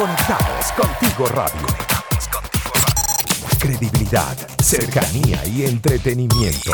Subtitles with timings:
[0.00, 1.66] Conectados contigo radio.
[3.58, 6.72] Credibilidad, cercanía y entretenimiento.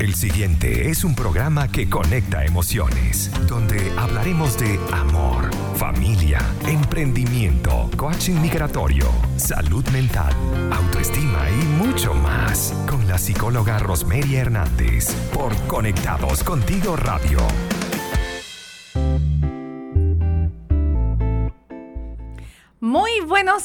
[0.00, 8.40] El siguiente es un programa que conecta emociones, donde hablaremos de amor, familia, emprendimiento, coaching
[8.40, 9.06] migratorio,
[9.36, 10.34] salud mental,
[10.72, 17.38] autoestima y mucho más con la psicóloga Rosmeria Hernández por Conectados Contigo Radio.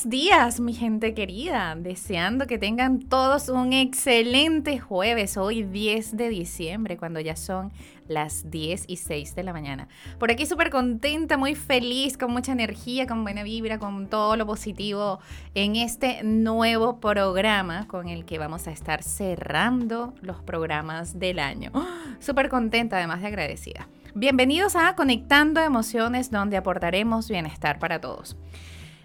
[0.07, 1.75] Días, mi gente querida.
[1.75, 7.71] Deseando que tengan todos un excelente jueves, hoy 10 de diciembre, cuando ya son
[8.07, 9.87] las 10 y 6 de la mañana.
[10.19, 14.45] Por aquí súper contenta, muy feliz, con mucha energía, con buena vibra, con todo lo
[14.45, 15.19] positivo
[15.55, 21.71] en este nuevo programa con el que vamos a estar cerrando los programas del año.
[22.19, 23.87] Súper contenta, además de agradecida.
[24.15, 28.37] Bienvenidos a Conectando Emociones, donde aportaremos bienestar para todos.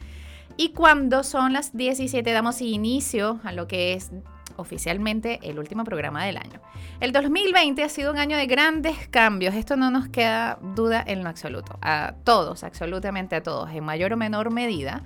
[0.56, 4.12] Y cuando son las 17 damos inicio a lo que es
[4.60, 6.62] oficialmente el último programa del año.
[7.00, 11.24] El 2020 ha sido un año de grandes cambios, esto no nos queda duda en
[11.24, 11.78] lo absoluto.
[11.82, 15.04] A todos, absolutamente a todos, en mayor o menor medida,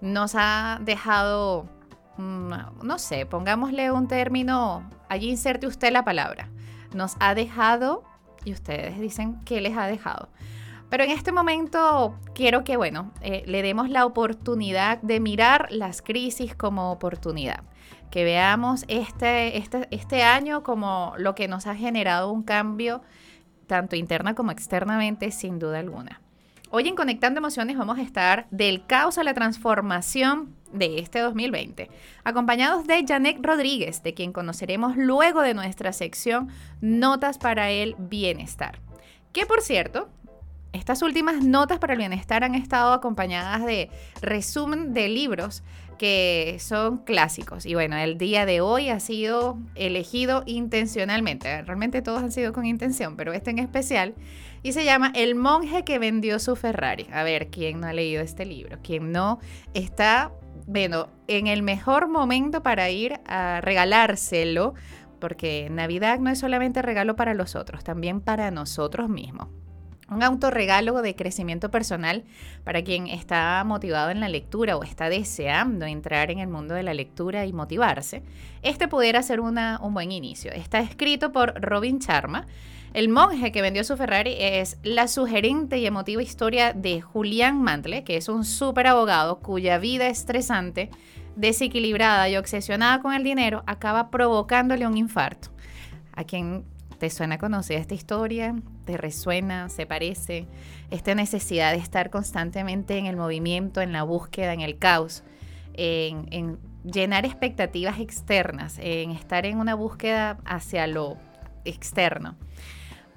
[0.00, 1.68] nos ha dejado,
[2.16, 2.52] mm,
[2.82, 6.48] no sé, pongámosle un término, allí inserte usted la palabra,
[6.94, 8.04] nos ha dejado
[8.44, 10.28] y ustedes dicen qué les ha dejado.
[10.90, 16.02] Pero en este momento quiero que, bueno, eh, le demos la oportunidad de mirar las
[16.02, 17.62] crisis como oportunidad.
[18.10, 23.02] Que veamos este, este, este año como lo que nos ha generado un cambio,
[23.68, 26.20] tanto interna como externamente, sin duda alguna.
[26.72, 31.88] Hoy en Conectando Emociones vamos a estar del caos a la transformación de este 2020,
[32.24, 36.48] acompañados de Janek Rodríguez, de quien conoceremos luego de nuestra sección
[36.80, 38.80] Notas para el Bienestar.
[39.32, 40.08] Que por cierto,
[40.72, 45.62] estas últimas notas para el bienestar han estado acompañadas de resumen de libros
[45.98, 47.66] que son clásicos.
[47.66, 51.62] Y bueno, el día de hoy ha sido elegido intencionalmente.
[51.62, 54.14] Realmente todos han sido con intención, pero este en especial.
[54.62, 57.06] Y se llama El monje que vendió su Ferrari.
[57.12, 58.78] A ver, ¿quién no ha leído este libro?
[58.82, 59.40] ¿Quién no
[59.74, 60.32] está
[60.66, 64.74] bueno, en el mejor momento para ir a regalárselo,
[65.18, 69.48] porque Navidad no es solamente regalo para los otros, también para nosotros mismos.
[70.10, 72.24] Un autorregalo de crecimiento personal
[72.64, 76.82] para quien está motivado en la lectura o está deseando entrar en el mundo de
[76.82, 78.22] la lectura y motivarse.
[78.62, 80.50] Este pudiera ser un buen inicio.
[80.52, 82.46] Está escrito por Robin Charma
[82.92, 88.02] el monje que vendió su Ferrari es la sugerente y emotiva historia de Julián Mantle,
[88.02, 90.90] que es un súper abogado cuya vida estresante,
[91.36, 95.50] desequilibrada y obsesionada con el dinero acaba provocándole un infarto.
[96.12, 96.64] ¿A quien
[97.00, 98.54] te suena conocida esta historia?
[98.84, 99.70] ¿Te resuena?
[99.70, 100.46] ¿Se parece?
[100.90, 105.24] Esta necesidad de estar constantemente en el movimiento, en la búsqueda, en el caos,
[105.72, 111.16] en, en llenar expectativas externas, en estar en una búsqueda hacia lo
[111.64, 112.36] externo.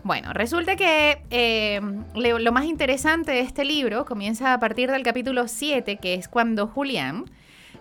[0.03, 1.81] Bueno, resulta que eh,
[2.15, 6.67] lo más interesante de este libro comienza a partir del capítulo 7, que es cuando
[6.67, 7.25] Julián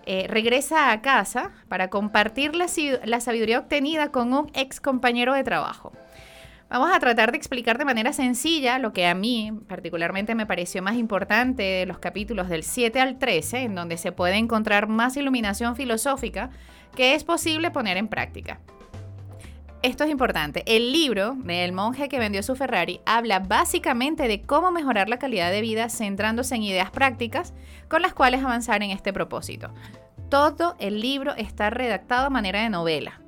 [0.06, 2.68] eh, regresa a casa para compartir la,
[3.20, 5.92] sabiduría obtenida con un ex compañero de trabajo.
[6.68, 10.82] Vamos a tratar de explicar de manera sencilla lo que a mí particularmente me pareció
[10.82, 15.16] más importante de los capítulos del 7 al 13, en donde se puede encontrar más
[15.16, 16.50] iluminación filosófica
[16.96, 18.60] que es posible poner en práctica
[19.82, 20.62] esto es importante.
[20.66, 25.50] El libro del monje que vendió su Ferrari habla básicamente de cómo mejorar la calidad
[25.50, 27.52] de vida centrándose en ideas prácticas
[27.88, 29.72] con las cuales avanzar en este propósito.
[30.28, 33.21] Todo el libro está redactado a manera de novela.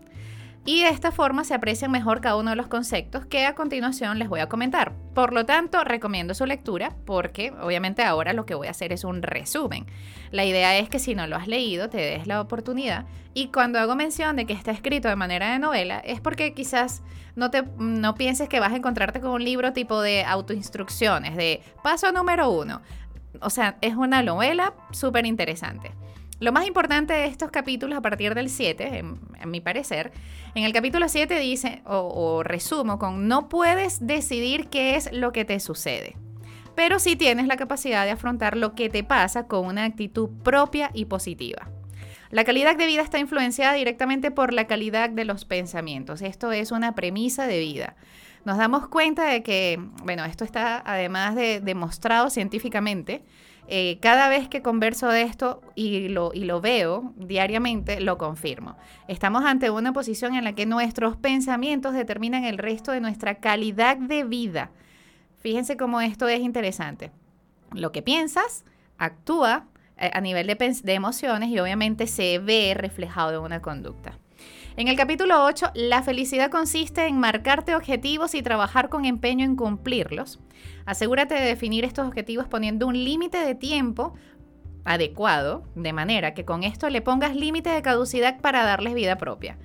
[0.66, 4.18] Y de esta forma se aprecian mejor cada uno de los conceptos que a continuación
[4.18, 4.92] les voy a comentar.
[5.14, 9.04] Por lo tanto, recomiendo su lectura porque obviamente ahora lo que voy a hacer es
[9.04, 9.86] un resumen.
[10.30, 13.78] La idea es que si no lo has leído, te des la oportunidad y cuando
[13.78, 17.02] hago mención de que está escrito de manera de novela es porque quizás
[17.36, 21.62] no, te, no pienses que vas a encontrarte con un libro tipo de autoinstrucciones, de
[21.82, 22.80] paso número uno.
[23.40, 25.92] O sea, es una novela súper interesante.
[26.40, 30.12] Lo más importante de estos capítulos a partir del 7, en, mi parecer,
[30.54, 35.32] en el capítulo 7 dice, o, o resumo con, no puedes decidir qué es lo
[35.32, 36.16] que te sucede,
[36.74, 40.90] pero sí tienes la capacidad de afrontar lo que te pasa con una actitud propia
[40.92, 41.70] y positiva.
[42.30, 46.20] La calidad de vida está influenciada directamente por la calidad de los pensamientos.
[46.20, 47.94] Esto es una premisa de vida.
[48.44, 53.24] Nos damos cuenta de que, bueno, esto está además de demostrado científicamente,
[53.66, 58.76] eh, cada vez que converso de esto y lo, y lo veo diariamente, lo confirmo.
[59.08, 63.96] Estamos ante una posición en la que nuestros pensamientos determinan el resto de nuestra calidad
[63.96, 64.70] de vida.
[65.38, 67.10] Fíjense cómo esto es interesante.
[67.72, 68.64] Lo que piensas
[68.98, 69.66] actúa
[69.96, 74.18] eh, a nivel de, de emociones y obviamente se ve reflejado en una conducta.
[74.76, 79.54] En el capítulo 8, la felicidad consiste en marcarte objetivos y trabajar con empeño en
[79.54, 80.40] cumplirlos.
[80.86, 84.14] Asegúrate de definir estos objetivos poniendo un límite de tiempo
[84.84, 89.58] adecuado, de manera que con esto le pongas límite de caducidad para darles vida propia.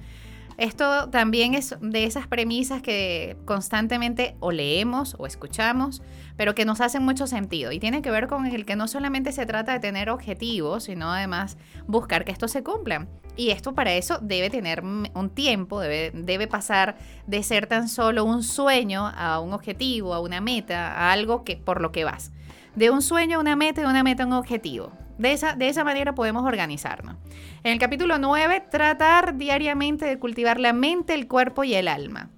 [0.59, 6.01] Esto también es de esas premisas que constantemente o leemos o escuchamos,
[6.35, 7.71] pero que nos hacen mucho sentido.
[7.71, 11.13] Y tiene que ver con el que no solamente se trata de tener objetivos, sino
[11.13, 11.57] además
[11.88, 13.07] buscar que estos se cumplan.
[13.38, 18.25] Y esto para eso debe tener un tiempo, debe, debe pasar de ser tan solo
[18.25, 22.33] un sueño a un objetivo, a una meta, a algo que por lo que vas.
[22.75, 24.91] De un sueño a una meta, de una meta a un objetivo.
[25.19, 27.18] De esa, de esa manera podemos organizarnos.
[27.63, 32.30] En el capítulo 9, tratar diariamente de cultivar la mente, el cuerpo y el alma.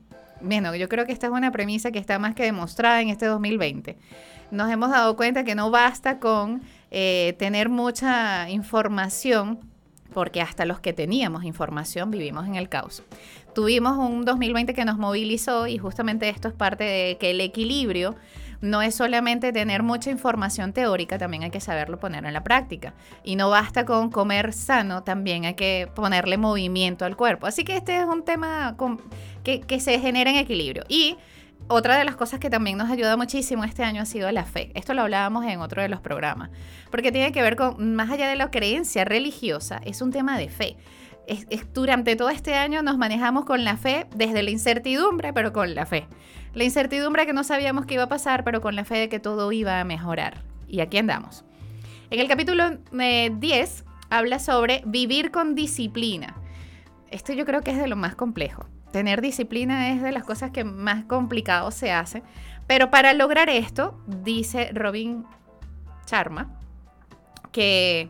[0.42, 3.28] Bueno, yo creo que esta es una premisa que está más que demostrada en este
[3.28, 3.98] 2020.
[4.50, 9.60] Nos hemos dado cuenta que no basta con eh, tener mucha información,
[10.12, 13.04] porque hasta los que teníamos información vivimos en el caos.
[13.54, 18.16] Tuvimos un 2020 que nos movilizó y justamente esto es parte de que el equilibrio
[18.62, 22.94] no es solamente tener mucha información teórica, también hay que saberlo poner en la práctica.
[23.24, 27.48] Y no basta con comer sano, también hay que ponerle movimiento al cuerpo.
[27.48, 28.76] Así que este es un tema
[29.44, 30.84] que, que se genera en equilibrio.
[30.88, 31.18] Y
[31.68, 34.72] otra de las cosas que también nos ayuda muchísimo este año ha sido la fe.
[34.76, 36.50] Esto lo hablábamos en otro de los programas,
[36.90, 40.50] porque tiene que ver con, más allá de la creencia religiosa, es un tema de
[40.50, 40.78] fe.
[41.74, 45.86] Durante todo este año nos manejamos con la fe desde la incertidumbre, pero con la
[45.86, 46.08] fe.
[46.54, 49.20] La incertidumbre que no sabíamos qué iba a pasar, pero con la fe de que
[49.20, 50.44] todo iba a mejorar.
[50.68, 51.46] Y aquí andamos.
[52.10, 56.36] En el capítulo 10 eh, habla sobre vivir con disciplina.
[57.10, 58.66] Esto yo creo que es de lo más complejo.
[58.92, 62.24] Tener disciplina es de las cosas que más complicado se hace.
[62.68, 65.26] Pero para lograr esto, dice Robin
[66.06, 66.60] Charma,
[67.52, 68.10] que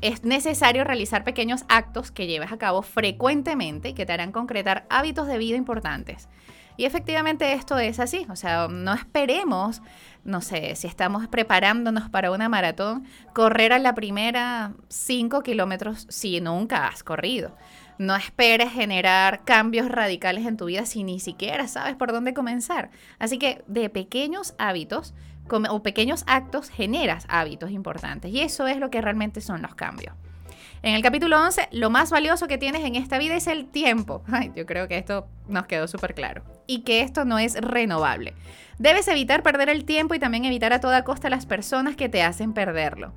[0.00, 4.86] es necesario realizar pequeños actos que lleves a cabo frecuentemente y que te harán concretar
[4.90, 6.28] hábitos de vida importantes.
[6.76, 9.82] Y efectivamente esto es así, o sea, no esperemos,
[10.22, 13.04] no sé, si estamos preparándonos para una maratón,
[13.34, 17.56] correr a la primera 5 kilómetros si nunca has corrido.
[17.98, 22.90] No esperes generar cambios radicales en tu vida si ni siquiera sabes por dónde comenzar.
[23.18, 25.14] Así que de pequeños hábitos
[25.50, 30.14] o pequeños actos generas hábitos importantes y eso es lo que realmente son los cambios.
[30.80, 34.22] En el capítulo 11, lo más valioso que tienes en esta vida es el tiempo.
[34.54, 36.44] yo creo que esto nos quedó súper claro.
[36.68, 38.34] Y que esto no es renovable.
[38.78, 42.22] Debes evitar perder el tiempo y también evitar a toda costa las personas que te
[42.22, 43.12] hacen perderlo.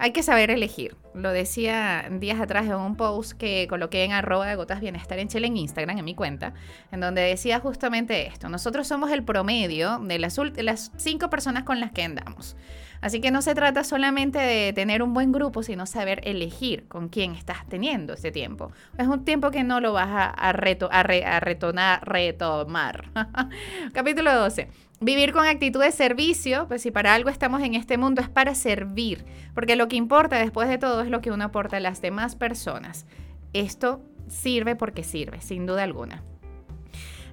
[0.00, 0.96] Hay que saber elegir.
[1.12, 5.26] Lo decía días atrás en un post que coloqué en arroba de gotas bienestar en
[5.26, 6.54] Chile en Instagram, en mi cuenta,
[6.92, 8.48] en donde decía justamente esto.
[8.48, 12.56] Nosotros somos el promedio de las, las cinco personas con las que andamos.
[13.00, 17.08] Así que no se trata solamente de tener un buen grupo, sino saber elegir con
[17.08, 18.72] quién estás teniendo ese tiempo.
[18.98, 23.10] Es un tiempo que no lo vas a, reto, a, retonar, retomar.
[23.92, 24.68] Capítulo 12.
[25.00, 28.56] Vivir con actitud de servicio, pues si para algo estamos en este mundo es para
[28.56, 29.24] servir,
[29.54, 32.34] porque lo que importa después de todo es lo que uno aporta a las demás
[32.34, 33.06] personas.
[33.52, 36.24] Esto sirve porque sirve, sin duda alguna.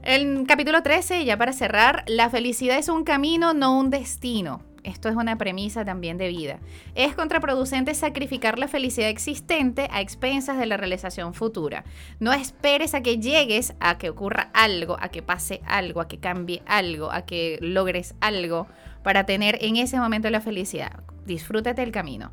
[0.03, 4.61] El capítulo 13, ya para cerrar, la felicidad es un camino, no un destino.
[4.85, 6.59] Esto es una premisa también de vida.
[6.93, 11.83] Es contraproducente sacrificar la felicidad existente a expensas de la realización futura.
[12.19, 16.19] No esperes a que llegues, a que ocurra algo, a que pase algo, a que
[16.19, 18.67] cambie algo, a que logres algo
[19.03, 20.99] para tener en ese momento la felicidad.
[21.25, 22.31] Disfrútate el camino.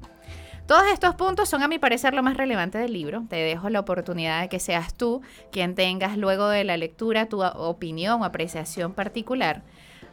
[0.66, 3.24] Todos estos puntos son a mi parecer lo más relevante del libro.
[3.28, 7.42] Te dejo la oportunidad de que seas tú quien tengas luego de la lectura tu
[7.42, 9.64] opinión o apreciación particular.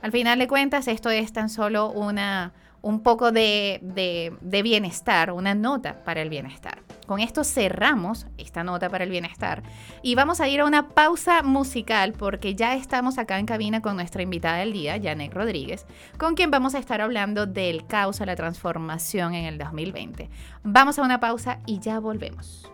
[0.01, 5.55] Al final de cuentas, esto es tan solo una, un poco de, de, bienestar, una
[5.55, 6.79] nota para el bienestar.
[7.05, 9.63] Con esto cerramos esta nota para el bienestar
[10.03, 13.95] y vamos a ir a una pausa musical porque ya estamos acá en cabina con
[13.95, 15.85] nuestra invitada del día, Janet Rodríguez,
[16.17, 20.29] con quien vamos a estar hablando del caos a la transformación en el 2020.
[20.63, 22.69] Vamos a una pausa y ya volvemos.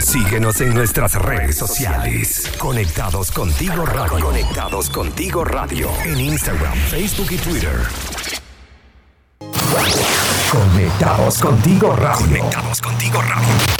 [0.00, 2.50] Síguenos en nuestras redes sociales.
[2.58, 4.24] Conectados contigo radio.
[4.24, 5.88] Conectados contigo radio.
[6.04, 7.76] En Instagram, Facebook y Twitter.
[10.50, 12.26] Conectados contigo radio.
[12.26, 13.72] Conectados contigo radio.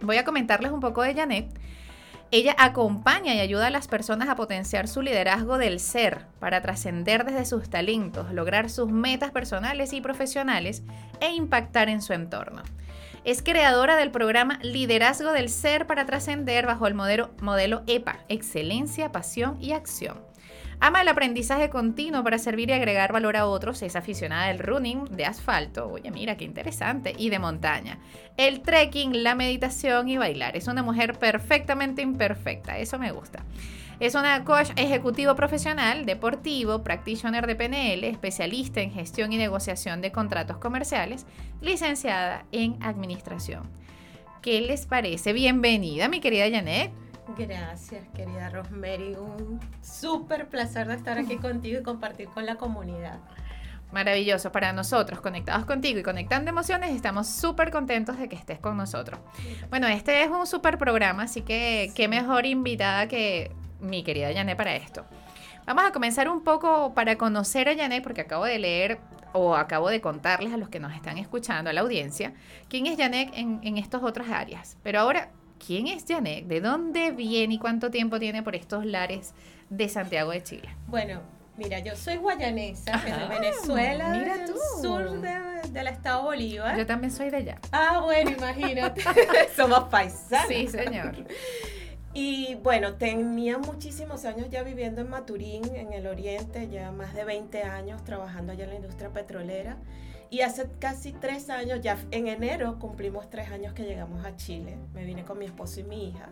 [0.00, 1.48] Voy a comentarles un poco de Janet
[2.30, 7.24] ella acompaña y ayuda a las personas a potenciar su liderazgo del ser para trascender
[7.24, 10.82] desde sus talentos, lograr sus metas personales y profesionales
[11.20, 12.62] e impactar en su entorno.
[13.24, 19.56] Es creadora del programa Liderazgo del Ser para trascender bajo el modelo, EPA, Excelencia, Pasión
[19.60, 20.33] y Acción
[20.80, 23.82] Ama el aprendizaje continuo para servir y agregar valor a otros.
[23.82, 27.98] Es aficionada del running, de asfalto, oye mira qué interesante, y de montaña.
[28.36, 30.56] El trekking, la meditación y bailar.
[30.56, 33.44] Es una mujer perfectamente imperfecta, eso me gusta.
[34.00, 40.10] Es una coach ejecutivo profesional, deportivo, practitioner de PNL, especialista en gestión y negociación de
[40.10, 41.26] contratos comerciales,
[41.60, 43.70] licenciada en administración.
[44.42, 45.32] ¿Qué les parece?
[45.32, 46.90] Bienvenida, mi querida Janet.
[47.36, 49.14] Gracias, querida Rosemary.
[49.14, 53.18] Un súper placer de estar aquí contigo y compartir con la comunidad.
[53.92, 58.76] Maravilloso para nosotros, conectados contigo y conectando emociones, estamos súper contentos de que estés con
[58.76, 59.20] nosotros.
[59.70, 64.56] Bueno, este es un súper programa, así que qué mejor invitada que mi querida Janet
[64.56, 65.04] para esto.
[65.64, 68.98] Vamos a comenzar un poco para conocer a Janet, porque acabo de leer
[69.32, 72.34] o acabo de contarles a los que nos están escuchando, a la audiencia,
[72.68, 74.76] quién es Janet en, en estas otras áreas.
[74.82, 75.30] Pero ahora
[75.66, 76.44] ¿Quién es Janet?
[76.46, 79.32] ¿De dónde viene y cuánto tiempo tiene por estos lares
[79.70, 80.68] de Santiago de Chile?
[80.88, 81.22] Bueno,
[81.56, 84.48] mira, yo soy guayanesa, de Venezuela, mira del
[84.82, 85.22] sur
[85.70, 86.76] del estado Bolívar.
[86.76, 87.58] Yo también soy de allá.
[87.72, 89.02] Ah, bueno, imagínate.
[89.56, 90.48] Somos paisanos.
[90.48, 91.14] Sí, señor.
[92.12, 97.24] Y bueno, tenía muchísimos años ya viviendo en Maturín, en el oriente, ya más de
[97.24, 99.78] 20 años trabajando allá en la industria petrolera.
[100.34, 104.76] Y hace casi tres años, ya en enero cumplimos tres años que llegamos a Chile.
[104.92, 106.26] Me vine con mi esposo y mi hija.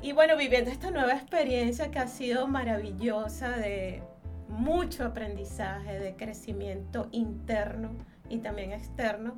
[0.00, 4.02] Y bueno, viviendo esta nueva experiencia que ha sido maravillosa de
[4.48, 7.90] mucho aprendizaje, de crecimiento interno
[8.30, 9.36] y también externo.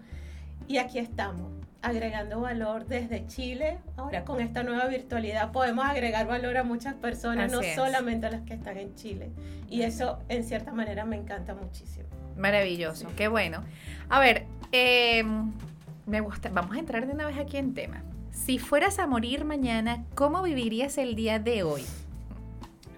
[0.68, 3.80] Y aquí estamos, agregando valor desde Chile.
[3.96, 8.42] Ahora con esta nueva virtualidad podemos agregar valor a muchas personas, no solamente a las
[8.42, 9.32] que están en Chile.
[9.68, 12.21] Y eso en cierta manera me encanta muchísimo.
[12.36, 13.64] Maravilloso, qué bueno.
[14.08, 15.52] A ver, em,
[16.06, 18.02] me gusta, vamos a entrar de una vez aquí en tema.
[18.30, 21.84] Si fueras a morir mañana, ¿cómo vivirías el día de hoy?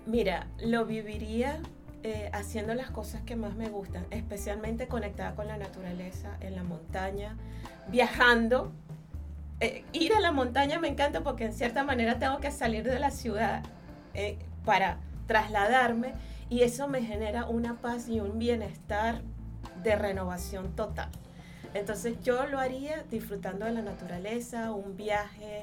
[0.07, 1.61] Mira, lo viviría
[2.03, 6.63] eh, haciendo las cosas que más me gustan, especialmente conectada con la naturaleza, en la
[6.63, 7.37] montaña,
[7.89, 8.73] viajando.
[9.61, 12.99] Eh, ir a la montaña me encanta porque en cierta manera tengo que salir de
[12.99, 13.63] la ciudad
[14.13, 16.13] eh, para trasladarme
[16.51, 19.23] y eso me genera una paz y un bienestar
[19.83, 21.11] de renovación total.
[21.75, 25.63] Entonces yo lo haría disfrutando de la naturaleza, un viaje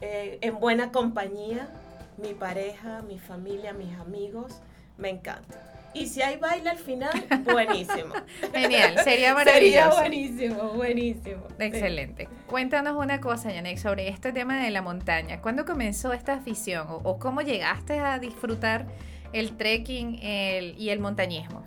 [0.00, 1.68] eh, en buena compañía,
[2.16, 4.60] mi pareja, mi familia, mis amigos,
[4.96, 5.70] me encanta.
[5.92, 7.10] Y si hay baile al final,
[7.44, 8.14] buenísimo.
[8.54, 9.90] Genial, sería maravilloso.
[9.90, 11.42] Sería buenísimo, buenísimo.
[11.58, 12.28] Excelente.
[12.46, 15.40] Cuéntanos una cosa, Yanek, sobre este tema de la montaña.
[15.40, 18.86] ¿Cuándo comenzó esta afición o cómo llegaste a disfrutar
[19.32, 21.62] el trekking y el montañismo?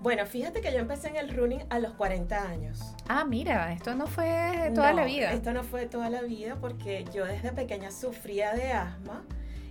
[0.00, 2.80] Bueno, fíjate que yo empecé en el running a los 40 años.
[3.08, 5.32] Ah, mira, esto no fue de toda la vida.
[5.32, 9.24] Esto no fue toda la vida porque yo desde pequeña sufría de asma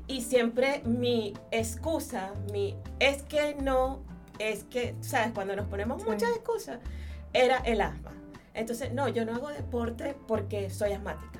[0.07, 4.01] y siempre mi excusa, mi es que no,
[4.39, 5.31] es que, ¿sabes?
[5.34, 6.10] Cuando nos ponemos Sí.
[6.10, 6.79] muchas excusas,
[7.31, 8.12] era el asma.
[8.53, 11.35] Entonces, no, yo no hago deporte porque soy asmática.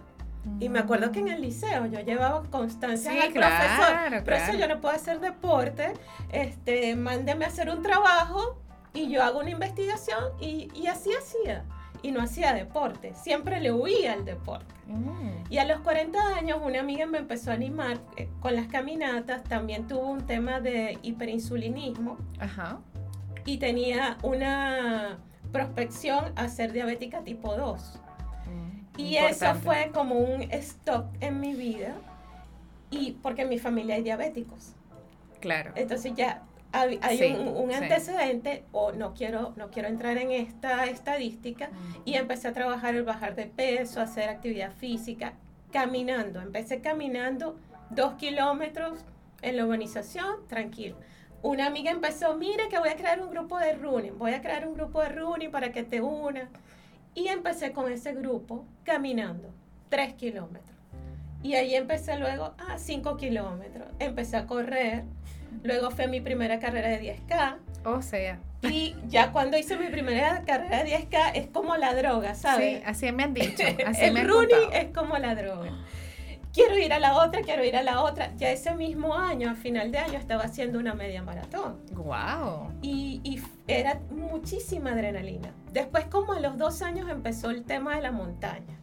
[0.60, 4.24] Y me acuerdo que en el liceo yo llevaba constancia Sí, al claro, profesor.
[4.24, 4.60] Profesor, claro.
[4.60, 5.94] yo no puedo hacer deporte.
[6.32, 8.62] Este, mándeme a hacer un trabajo
[8.94, 11.64] y yo hago una investigación y, y así hacía.
[12.02, 13.14] Y no hacía deporte.
[13.16, 14.74] Siempre le huía al deporte.
[14.88, 15.52] Mm.
[15.52, 19.44] Y a los 40 años una amiga me empezó a animar eh, con las caminatas.
[19.44, 22.80] También tuvo un tema de hiperinsulinismo Ajá.
[23.46, 25.18] y tenía una
[25.52, 28.00] prospección a ser diabética tipo 2.
[28.98, 31.94] Mm, Y eso fue como un stop en mi vida.
[32.92, 34.74] Y porque en mi familia hay diabéticos.
[35.40, 35.72] Claro.
[35.76, 37.76] Entonces ya hay, hay Sí, un, un sí.
[37.76, 42.02] antecedente, o no quiero, no quiero entrar en esta estadística, Mm.
[42.06, 45.34] y empecé a trabajar el bajar de peso, hacer actividad física,
[45.72, 46.42] caminando.
[46.42, 47.58] Empecé caminando
[47.90, 49.00] dos kilómetros
[49.42, 50.96] en la urbanización, tranquilo.
[51.42, 54.68] Una amiga empezó, mira que voy a crear un grupo de running, voy a crear
[54.68, 56.50] un grupo de running para que te unas.
[57.16, 59.54] Y empecé con ese grupo caminando,
[59.90, 60.76] tres kilómetros.
[61.42, 63.88] Y ahí empecé luego a cinco kilómetros.
[64.00, 65.04] Empecé a correr.
[65.64, 67.58] Luego fue mi primera carrera de 10K.
[67.86, 72.34] O sea, Y ya cuando hice mi primera carrera de 10K es como la droga,
[72.36, 72.80] ¿sabes?
[72.80, 73.64] sí, así me han dicho.
[73.86, 74.72] Así me el han running contado.
[74.74, 75.72] es como la droga.
[76.56, 78.34] Quiero ir a la otra, quiero ir a la otra.
[78.38, 81.82] Ya ese mismo año, a final de año, estaba haciendo una media maratón.
[81.92, 82.72] Wow.
[82.82, 85.54] Y, y era muchísima adrenalina.
[85.74, 88.80] Después, como a los dos años, empezó el tema de la montaña.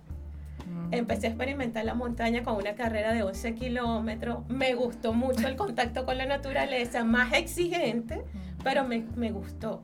[0.67, 0.93] Mm.
[0.93, 4.47] Empecé a experimentar la montaña con una carrera de 11 kilómetros.
[4.49, 8.63] Me gustó mucho el contacto con la naturaleza, más exigente, Mm.
[8.63, 9.83] pero me, me gustó.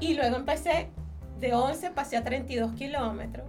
[0.00, 0.90] Y luego empecé
[1.40, 3.46] de 11, pasé a 32 kilómetros.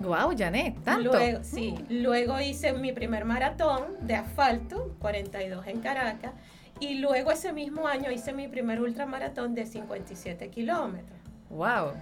[0.00, 1.12] Wow, Janet, tanto.
[1.12, 6.32] Luego, sí, luego hice mi primer maratón de asfalto, 42 en Caracas.
[6.80, 11.18] Y luego ese mismo año hice mi primer ultramaratón de 57 kilómetros.
[11.50, 11.92] Wow.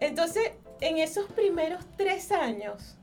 [0.00, 2.96] Entonces, en esos primeros tres años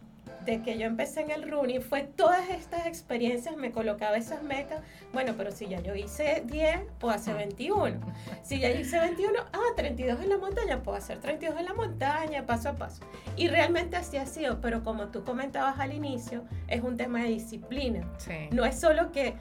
[0.45, 4.81] de que yo empecé en el running, fue todas estas experiencias, me colocaba esas metas.
[5.13, 7.99] Bueno, pero si ya yo hice 10, puedo hacer 21.
[8.43, 12.45] Si ya hice 21, ah, 32 en la montaña, puedo hacer 32 en la montaña,
[12.45, 13.01] paso a paso.
[13.35, 17.29] Y realmente así ha sido, pero como tú comentabas al inicio, es un tema de
[17.29, 18.07] disciplina.
[18.17, 18.49] Sí.
[18.51, 19.35] No es solo que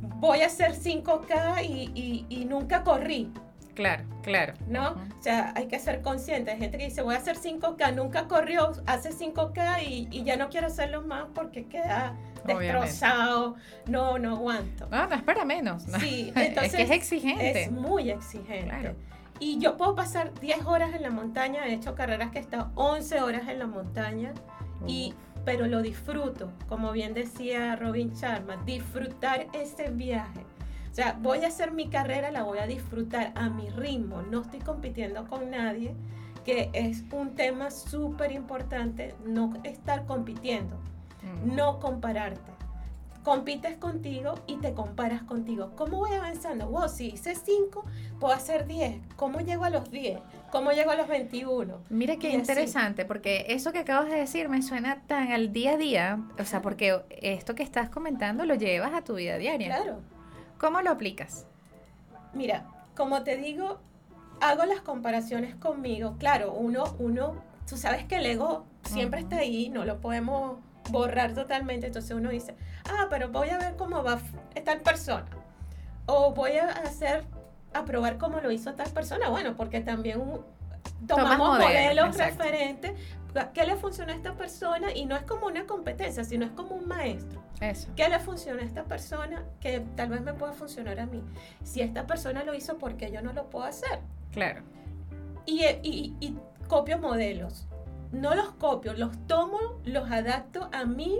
[0.00, 3.32] voy a hacer 5K y, y- y nunca corrí.
[3.78, 4.54] Claro, claro.
[4.66, 4.90] ¿no?
[4.90, 6.50] O sea, hay que ser consciente.
[6.50, 10.36] Hay gente que dice, voy a hacer 5K, nunca corrió, hace 5K y, y ya
[10.36, 12.72] no quiero hacerlo más porque queda Obviamente.
[12.72, 13.54] destrozado.
[13.86, 14.88] No, no aguanto.
[14.90, 15.86] No, no es para menos.
[15.86, 16.00] ¿no?
[16.00, 17.62] Sí, es entonces que es exigente.
[17.62, 18.64] Es muy exigente.
[18.66, 18.96] Claro.
[19.38, 22.72] Y yo puedo pasar 10 horas en la montaña, he hecho carreras que he estado
[22.74, 24.34] 11 horas en la montaña,
[24.88, 25.14] y,
[25.44, 30.40] pero lo disfruto, como bien decía Robin Sharma, disfrutar ese viaje.
[30.98, 34.40] O sea, voy a hacer mi carrera, la voy a disfrutar a mi ritmo, no
[34.42, 35.94] estoy compitiendo con nadie,
[36.44, 40.74] que es un tema súper importante, no estar compitiendo,
[41.22, 41.54] Mm.
[41.54, 42.50] no compararte.
[43.22, 45.70] Compites contigo y te comparas contigo.
[45.76, 46.66] ¿Cómo voy avanzando?
[46.66, 47.84] Wow, si hice 5,
[48.18, 49.00] puedo hacer 10.
[49.14, 50.18] ¿Cómo llego a los 10?
[50.50, 51.78] ¿Cómo llego a los 21?
[51.90, 52.38] Mira qué Y así.
[52.40, 56.44] interesante, porque eso que acabas de decir me suena tan al día a día, o
[56.44, 59.76] sea, porque esto que estás comentando lo llevas a tu vida diaria.
[59.76, 60.00] Claro.
[60.58, 61.46] ¿Cómo lo aplicas?
[62.32, 62.64] Mira,
[62.96, 63.78] como te digo,
[64.40, 66.16] hago las comparaciones conmigo.
[66.18, 67.34] Claro, uno, uno,
[67.68, 70.58] tú sabes que el ego siempre está ahí, no lo podemos
[70.90, 71.86] borrar totalmente.
[71.86, 72.56] Entonces uno dice,
[72.90, 74.18] ah, pero voy a ver cómo va
[74.64, 75.26] tal persona.
[76.06, 77.24] O voy a hacer,
[77.74, 79.28] a probar cómo lo hizo tal persona.
[79.28, 80.44] Bueno, porque también un-
[81.06, 82.92] tomamos modelos, modelos referentes.
[83.52, 84.92] ¿Qué le funciona a esta persona?
[84.94, 87.42] Y no es como una competencia, sino es como un maestro.
[87.60, 87.88] Eso.
[87.96, 91.22] ¿Qué le funciona a esta persona que tal vez me pueda funcionar a mí?
[91.64, 94.00] Si esta persona lo hizo, ¿por qué yo no lo puedo hacer?
[94.32, 94.62] Claro.
[95.46, 96.36] Y, y- y
[96.68, 97.66] copio modelos.
[98.12, 101.18] No los copio, los tomo, los adapto a mis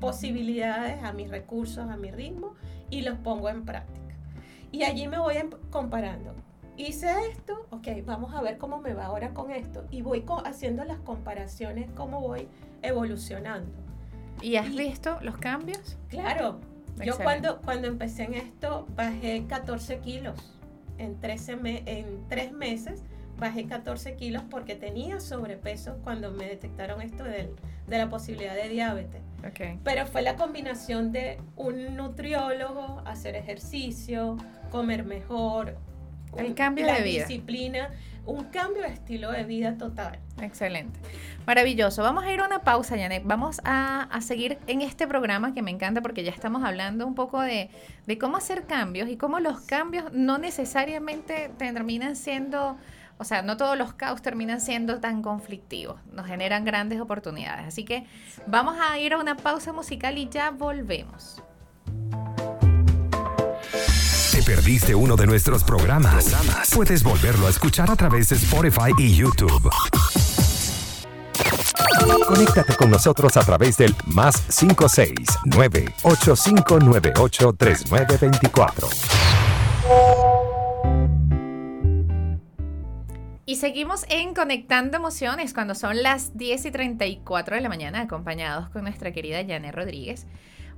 [0.00, 2.54] posibilidades, a mis recursos, a mi ritmo
[2.90, 4.14] y los pongo en práctica.
[4.72, 6.34] Y allí me voy em- comparando.
[6.80, 9.84] Hice esto, ok, vamos a ver cómo me va ahora con esto.
[9.90, 12.48] Y voy haciendo las comparaciones, cómo voy
[12.80, 13.70] evolucionando.
[14.40, 15.98] ¿Y has Y- visto los cambios?
[16.08, 16.58] Claro,
[16.96, 17.22] yo Excelente.
[17.24, 20.56] cuando, cuando empecé en esto bajé 14 kilos.
[20.96, 23.02] En, 13 me- en tres meses
[23.38, 27.54] bajé 14 kilos porque tenía sobrepeso cuando me detectaron esto del-
[27.88, 29.20] de la posibilidad de diabetes.
[29.46, 29.78] Ok.
[29.84, 34.36] Pero fue la combinación de un nutriólogo, hacer ejercicio,
[34.70, 35.76] comer mejor,
[36.36, 37.26] El cambio la de vida.
[37.26, 37.90] disciplina,
[38.26, 40.18] un cambio de estilo de vida total.
[40.40, 40.98] Excelente.
[41.46, 42.02] Maravilloso.
[42.02, 43.22] Vamos a ir a una pausa, Janet.
[43.24, 47.14] Vamos a, a seguir en este programa que me encanta porque ya estamos hablando un
[47.14, 47.70] poco de,
[48.06, 52.76] de cómo hacer cambios y cómo los cambios no necesariamente terminan siendo,
[53.18, 56.00] o sea, no todos los caos terminan siendo tan conflictivos.
[56.12, 57.66] Nos generan grandes oportunidades.
[57.66, 58.06] Así que
[58.46, 61.42] vamos a ir a una pausa musical y ya volvemos.
[64.50, 66.34] Perdiste uno de nuestros programas?
[66.74, 69.70] Puedes volverlo a escuchar a través de Spotify y YouTube.
[72.26, 78.88] Conéctate con nosotros a través del más 569 8598 3924.
[83.46, 88.68] Y seguimos en Conectando Emociones cuando son las 10 y 34 de la mañana, acompañados
[88.70, 90.26] con nuestra querida Janet Rodríguez.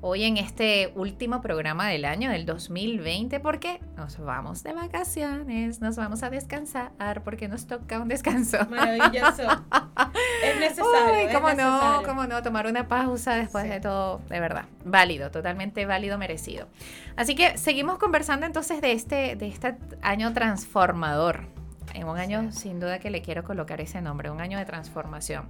[0.05, 5.95] Hoy en este último programa del año del 2020, porque nos vamos de vacaciones, nos
[5.95, 8.59] vamos a descansar, porque nos toca un descanso.
[8.69, 9.43] Maravilloso.
[10.45, 11.13] es necesario.
[11.13, 12.09] Uy, es cómo no, necesario.
[12.09, 13.71] cómo no, tomar una pausa después Sí.
[13.71, 16.67] de todo, de verdad, válido, totalmente válido, merecido.
[17.15, 21.47] Así que seguimos conversando entonces de este, de este año transformador.
[21.95, 25.45] En un año, sin duda que le quiero colocar ese nombre, un año de transformación.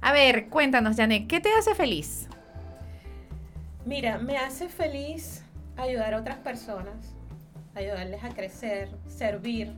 [0.00, 2.26] A ver, cuéntanos, Janet, ¿qué te hace feliz?
[3.86, 5.44] Mira, me hace feliz
[5.76, 7.14] ayudar a otras personas,
[7.72, 9.72] ayudarles a crecer, servir,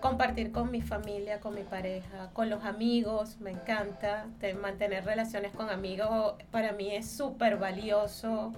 [0.00, 4.28] compartir con mi familia, con mi pareja, con los amigos, me encanta.
[4.62, 8.52] Mantener relaciones con amigos para mí es súper valioso,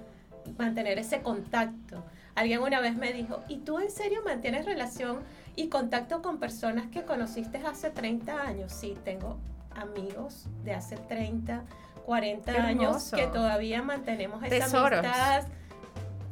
[0.59, 2.05] mantener ese contacto.
[2.35, 5.21] Alguien una vez me dijo, ¿y tú en serio mantienes relación
[5.57, 8.71] y contacto con personas que conociste hace 30 años?
[8.71, 9.38] Sí, tengo
[9.71, 11.65] amigos de hace 30,
[12.07, 15.45] 40 Qué años que todavía mantenemos esa amistad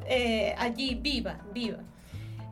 [0.07, 1.79] eh, allí viva, viva.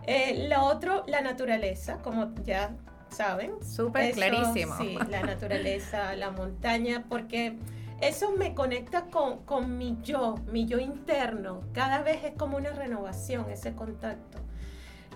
[0.06, 2.70] Eh, lo otro, la naturaleza, como ya
[3.10, 3.52] saben.
[3.62, 4.76] Súper clarísimo.
[4.78, 7.58] Sí, la naturaleza, la montaña, porque
[8.00, 11.62] eso me conecta con, con mi yo, mi yo interno.
[11.72, 14.38] Cada vez es como una renovación ese contacto.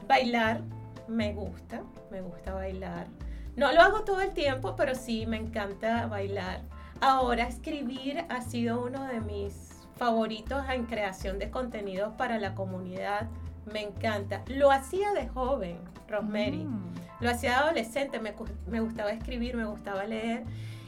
[0.08, 0.62] Bailar,
[1.06, 3.06] me gusta, me gusta bailar.
[3.54, 6.62] No lo hago todo el tiempo, pero sí me encanta bailar.
[7.02, 13.28] Ahora, escribir ha sido uno de mis favoritos en creación de contenidos para la comunidad.
[13.72, 14.42] Me encanta.
[14.46, 16.64] Lo hacía de joven, Rosemary.
[16.64, 16.94] Mm.
[17.20, 20.44] Lo hacía de adolescente, me, gu- me gustaba escribir, me gustaba leer.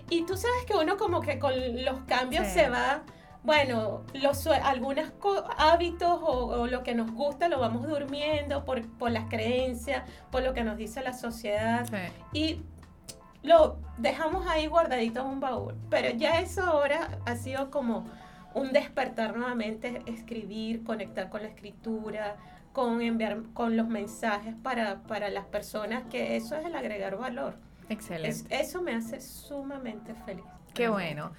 [0.08, 1.52] Y tú sabes que uno como que con
[1.84, 2.54] los cambios Sí.
[2.60, 3.02] se va,
[3.42, 5.12] bueno, los, algunos
[5.58, 10.42] hábitos o, o lo que nos gusta lo vamos durmiendo por, por las creencias, por
[10.42, 11.86] lo que nos dice la sociedad.
[11.88, 12.38] Sí.
[12.38, 12.62] Y
[13.44, 15.74] lo dejamos ahí guardadito en un baúl.
[15.90, 18.04] Pero ya eso ahora ha sido como
[18.54, 22.36] un despertar nuevamente, escribir, conectar con la escritura,
[22.72, 27.54] con enviar con los mensajes para, para las personas, que eso es el agregar valor.
[27.88, 28.28] Excelente.
[28.30, 30.44] Es- eso me hace sumamente feliz.
[30.72, 31.32] Qué bueno.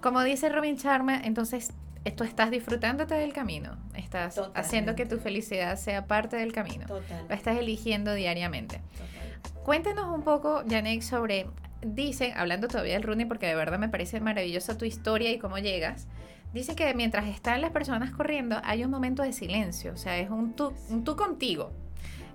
[0.00, 1.72] Como dice Robin Sharma, entonces
[2.16, 3.76] tú estás disfrutándote del camino.
[3.94, 4.60] Estás Totalmente.
[4.60, 6.86] haciendo que tu felicidad sea parte del camino.
[6.86, 7.26] Total.
[7.28, 8.76] Lo estás eligiendo diariamente.
[8.92, 9.25] total.
[9.66, 11.48] Cuéntanos un poco, Janek, sobre.
[11.82, 15.58] Dicen, hablando todavía del running, porque de verdad me parece maravillosa tu historia y cómo
[15.58, 16.06] llegas.
[16.54, 19.92] Dice que mientras están las personas corriendo, hay un momento de silencio.
[19.92, 21.72] O sea, es un tú, un tú contigo.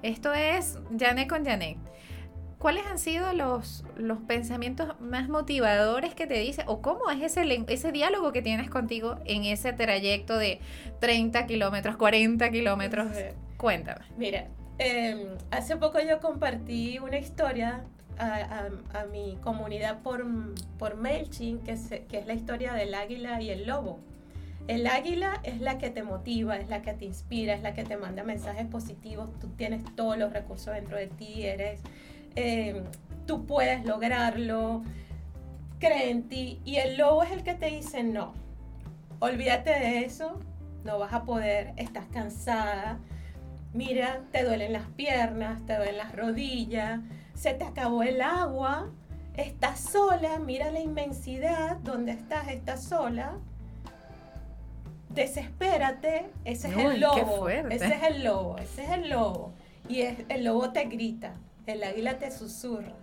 [0.03, 1.77] Esto es Janek con Janek.
[2.57, 6.65] ¿Cuáles han sido los, los pensamientos más motivadores que te dice?
[6.67, 10.59] ¿O cómo es ese, ese diálogo que tienes contigo en ese trayecto de
[10.99, 13.07] 30 kilómetros, 40 kilómetros?
[13.55, 14.03] Cuéntame.
[14.17, 14.49] Mira,
[14.83, 17.83] eh, hace poco yo compartí una historia
[18.17, 18.25] a,
[18.93, 20.25] a- a mi comunidad por,
[20.79, 23.99] por MailChimp, que, se- es la historia del águila y el lobo.
[24.67, 27.83] El águila es la que te motiva, es la que te inspira, es la que
[27.83, 29.29] te manda mensajes positivos.
[29.39, 31.81] Tú tienes todos los recursos dentro de ti, eres,
[32.35, 32.83] eh,
[33.25, 34.83] tú puedes lograrlo,
[35.79, 36.59] cree en ti.
[36.65, 38.33] Y el lobo es el que te dice no,
[39.19, 40.39] olvídate de eso,
[40.83, 42.99] no vas a poder, estás cansada,
[43.73, 46.99] mira, te duelen las piernas, te duelen las rodillas,
[47.33, 48.89] se te acabó el agua,
[49.35, 53.33] estás sola, mira la inmensidad donde estás, estás sola.
[55.09, 59.53] Desespérate, ese es Uy, el lobo, ese es el lobo, ese es el lobo.
[59.89, 61.33] Y es- el lobo te grita,
[61.65, 62.93] el águila te susurra.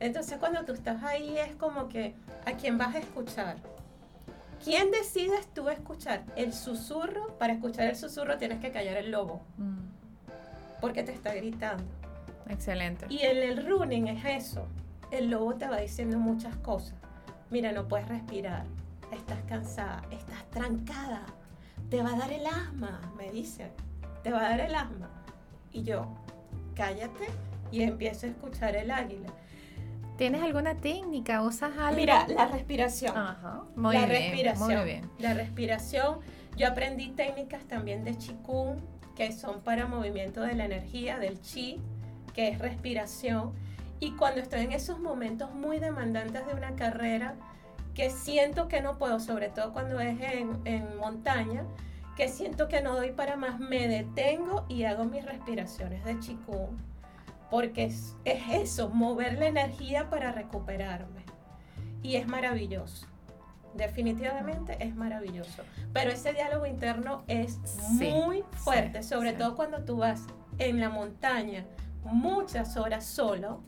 [0.00, 3.56] Entonces cuando tú estás ahí es como que, ¿a quién vas a escuchar?
[4.64, 6.22] ¿Quién decides tú escuchar?
[6.34, 9.83] El susurro, para escuchar el susurro tienes que callar el lobo, Mm,
[10.84, 11.82] porque te está gritando.
[12.46, 13.06] excelente.
[13.08, 14.66] Y en el running es eso.
[15.10, 16.94] El lobo te va diciendo muchas cosas.
[17.48, 18.66] Mira, no puedes respirar.
[19.10, 20.02] Estás cansada.
[20.10, 21.24] Estás trancada.
[21.88, 23.70] Te va a dar el asma, me dicen.
[24.22, 25.08] Te va a dar el asma.
[25.72, 26.06] Y yo,
[26.74, 27.28] cállate
[27.72, 29.32] y empiezo a escuchar el águila.
[30.18, 31.40] ¿Tienes alguna técnica?
[31.40, 31.96] ¿Usas algo?
[31.96, 33.16] Mira, la respiración.
[33.16, 33.62] Ajá.
[33.74, 34.76] Muy la bien, respiración.
[34.76, 35.10] Muy bien.
[35.18, 36.18] La respiración.
[36.58, 38.76] Yo aprendí técnicas también de Qigong,
[39.14, 41.80] que son para movimiento de la energía, del Qi,
[42.32, 43.52] que es respiración.
[44.00, 47.34] Y cuando estoy en esos momentos muy demandantes de una carrera,
[47.94, 51.64] que siento que no puedo, sobre todo cuando es en, montaña,
[52.16, 56.76] que siento que no doy para más, me detengo y hago mis respiraciones de Qigong.
[57.50, 61.24] Porque es eso, mover la energía para recuperarme.
[62.02, 63.13] Y es maravilloso
[63.76, 65.62] definitivamente es maravilloso.
[65.92, 67.58] Pero ese diálogo interno es
[67.98, 69.36] Sí, muy fuerte, sí, sobre sí.
[69.38, 70.22] todo cuando tú vas
[70.58, 71.64] en la montaña
[72.04, 73.60] muchas horas solo,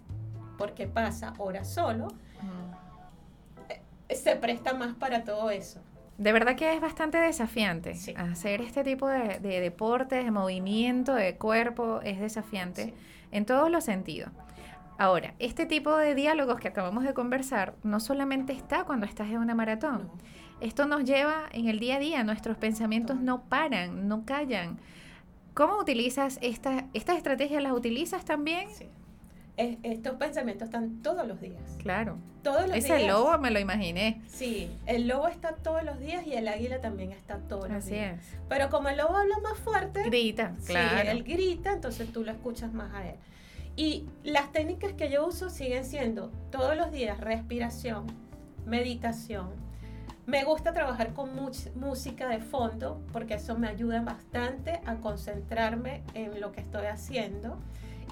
[0.59, 2.09] porque pasa horas solo,
[2.43, 4.15] Mm.
[4.15, 5.81] se presta más para todo eso.
[6.19, 7.95] De verdad que es bastante desafiante.
[8.17, 12.95] Hacer este tipo de, de deportes, de movimiento, de cuerpo, es desafiante
[13.33, 14.31] en todos los sentidos.
[14.99, 19.39] Ahora, este tipo de diálogos que acabamos de conversar no solamente está cuando estás en
[19.39, 20.11] una maratón.
[20.61, 24.79] Esto nos lleva en el día a día, nuestros pensamientos no paran, no callan.
[25.53, 27.63] ¿Cómo utilizas estas estas estrategias?
[27.63, 28.69] ¿Las utilizas también?
[28.71, 28.89] Sí.
[29.59, 31.63] Es- estos pensamientos están todos los días.
[31.83, 32.19] Claro.
[32.43, 33.09] Todos los Ese días.
[33.11, 34.21] lobo me lo imaginé.
[34.29, 37.95] Sí, el lobo está todos los días y el águila también está todos los Así
[37.95, 38.19] días.
[38.21, 38.39] es.
[38.51, 41.11] Pero como el lobo habla más fuerte, Grita, Sí, claro.
[41.11, 43.17] él grita, entonces tú lo escuchas más a él.
[43.77, 48.07] Y las técnicas que yo uso siguen siendo todos los días respiración,
[48.65, 49.51] meditación.
[50.25, 51.31] Me gusta trabajar con
[51.77, 57.59] música de fondo porque eso me ayuda bastante a concentrarme en lo que estoy haciendo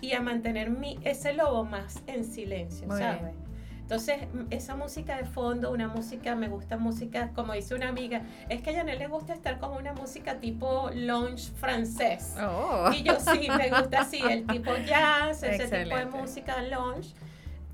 [0.01, 3.23] y a mantener mi, ese lobo más en silencio, Muy ¿sabes?
[3.23, 3.44] bien.
[3.85, 4.17] Entonces,
[4.49, 8.71] esa música de fondo, una música, me gusta música, como dice una amiga, es que
[8.71, 12.35] a Janelle le gusta estar con una música tipo lounge francés.
[12.41, 12.91] Oh.
[12.97, 16.17] Y yo sí, me gusta así, el tipo jazz, ese tipo de Excelente.
[16.17, 17.13] música lounge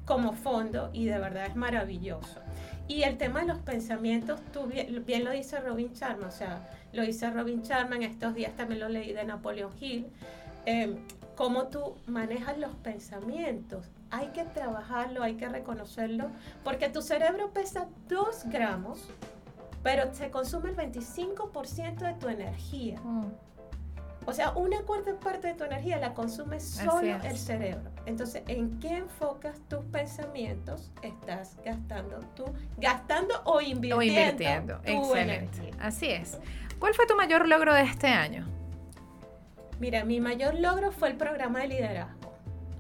[0.05, 2.41] como fondo y de verdad es maravilloso.
[2.89, 6.69] Y el tema de los pensamientos, tú bien, bien lo dice Robin Sharma, o sea,
[6.93, 10.09] lo dice Robin Sharma, en estos días también lo leí de Napoleon Hill,
[10.67, 10.97] eh,
[11.41, 13.89] cómo tú manejas los pensamientos.
[14.11, 16.27] Hay que trabajarlo, hay que reconocerlo,
[16.63, 19.09] porque tu cerebro pesa 2 gramos,
[19.83, 23.01] pero se consume el 25% de tu energía.
[23.03, 23.29] Mm.
[24.27, 27.91] O sea, una cuarta parte de tu energía la consume solo el cerebro.
[28.05, 30.93] Entonces, ¿en qué enfocas tus pensamientos?
[31.01, 32.45] Estás gastando tú,
[32.77, 34.77] gastando o invirtiendo, O invirtiendo.
[34.81, 35.57] tu Excelente.
[35.57, 35.75] energía.
[35.81, 36.39] Así es.
[36.79, 38.47] ¿Cuál fue tu mayor logro de este año?
[39.81, 42.33] Mira, mi mayor logro fue el programa de liderazgo.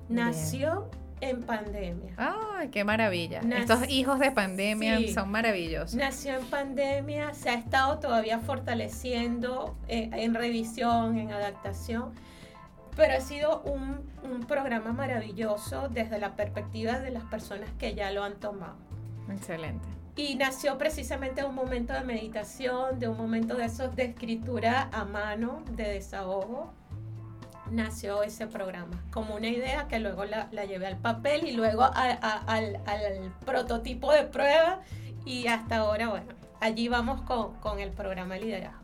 [0.08, 0.26] Bien.
[0.26, 0.88] Nació
[1.20, 2.14] en pandemia.
[2.16, 3.42] ¡Ay, qué maravilla!
[3.42, 5.12] Nac- Estos hijos de pandemia Sí.
[5.12, 5.94] son maravillosos.
[5.94, 12.12] Nació en pandemia, se ha estado todavía fortaleciendo eh, en revisión, en adaptación,
[12.96, 18.10] pero ha sido un, un programa maravilloso desde la perspectiva de las personas que ya
[18.12, 18.76] lo han tomado.
[19.30, 19.86] Excelente.
[20.16, 24.88] Y nació precisamente de un momento de meditación, de un momento de esos de escritura
[24.92, 26.72] a mano, de desahogo.
[27.70, 31.82] Nació ese programa como una idea que luego la, la llevé al papel y luego
[31.82, 34.80] a- a- al, al prototipo de prueba
[35.24, 38.80] y hasta ahora, bueno, allí vamos con, con el programa de liderazgo.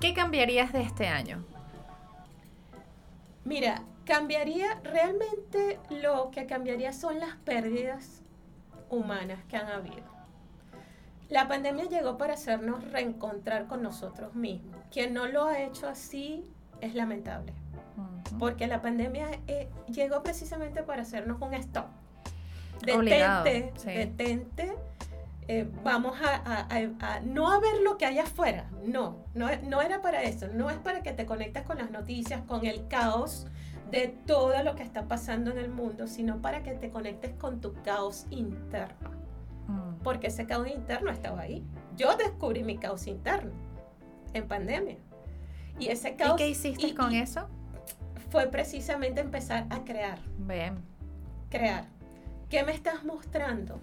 [0.00, 1.44] ¿Qué cambiarías de este año?
[3.44, 8.22] Mira, cambiaría, realmente lo que cambiaría son las pérdidas
[8.90, 10.12] humanas que han habido.
[11.30, 14.76] La pandemia llegó para hacernos reencontrar con nosotros mismos.
[14.90, 16.44] Quien no lo ha hecho así
[16.80, 17.54] es lamentable,
[18.38, 21.86] Porque la pandemia eh, llegó precisamente para hacernos un stop.
[22.94, 23.90] Obligado, Detente, sí.
[23.92, 24.74] detente.
[25.46, 28.66] eh, vamos a, a- a- a no a ver lo que hay afuera.
[28.86, 30.48] No, no, no era para eso.
[30.48, 33.46] No es para que te conectes con las noticias, con el caos
[33.90, 37.60] de todo lo que está pasando en el mundo, sino para que te conectes con
[37.60, 39.10] tu caos interno.
[39.68, 39.96] Mm.
[40.02, 41.62] Porque ese caos interno estaba ahí.
[41.96, 43.52] Yo descubrí mi caos interno
[44.32, 44.96] en pandemia.
[45.78, 47.46] Y ese ¿Y caos qué hiciste y- con y eso?
[48.34, 50.74] Fue precisamente empezar a crear Bien.
[51.50, 51.84] crear.
[52.50, 53.78] ¿Qué me estás mostrando?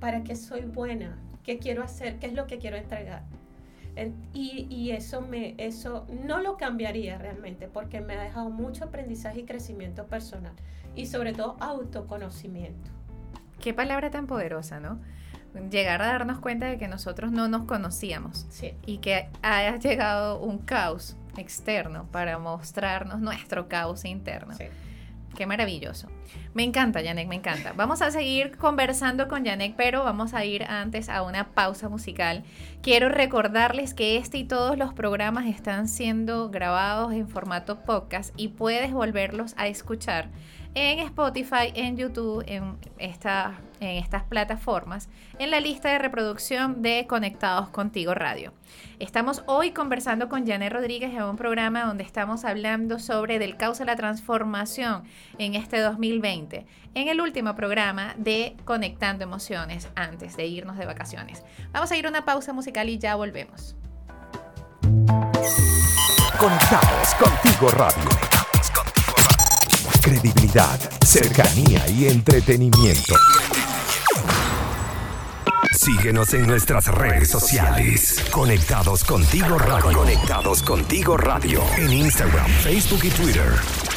[0.00, 1.18] ¿Para qué soy buena?
[1.44, 2.18] ¿Qué quiero hacer?
[2.18, 3.22] ¿Qué es lo que quiero entregar?
[3.94, 8.84] En- Y, y eso, me, eso no lo cambiaría realmente porque me ha dejado mucho
[8.86, 10.54] aprendizaje y crecimiento personal
[10.96, 12.90] y sobre todo autoconocimiento.
[13.60, 15.00] Qué palabra tan poderosa, ¿no?
[15.70, 20.40] Llegar a darnos cuenta de que nosotros no nos conocíamos Sí, y que haya llegado
[20.40, 24.54] un caos externo para mostrarnos nuestro caos interno.
[24.54, 24.64] sí.
[25.36, 26.08] Qué maravilloso.
[26.52, 27.72] Me encanta, Yanek, me encanta.
[27.72, 32.44] Vamos a seguir conversando con Yanek, pero vamos a ir antes a una pausa musical.
[32.82, 38.48] Quiero recordarles que este y todos los programas están siendo grabados en formato podcast y
[38.48, 40.28] puedes volverlos a escuchar
[40.74, 45.08] en Spotify, en YouTube, en, en estas plataformas,
[45.38, 48.52] en la lista de reproducción de Conectados Contigo Radio.
[48.98, 53.78] Estamos hoy conversando con Janet Rodríguez en un programa donde estamos hablando sobre del caos
[53.78, 55.04] de la transformación
[55.38, 61.42] en este 2020, en el último programa de Conectando Emociones antes de irnos de vacaciones.
[61.72, 63.76] Vamos a ir a una pausa musical y ya volvemos.
[66.38, 68.41] Conectados contigo radio
[70.02, 73.14] credibilidad, cercanía y entretenimiento.
[75.72, 78.22] Síguenos en nuestras redes sociales.
[78.30, 79.98] Conectados contigo radio.
[79.98, 81.62] Conectados contigo radio.
[81.76, 83.91] En Instagram, Facebook y Twitter.